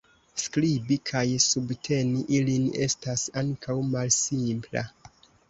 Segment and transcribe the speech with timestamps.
[0.43, 4.87] Skribi kaj subteni ilin estas ankaŭ malsimpla.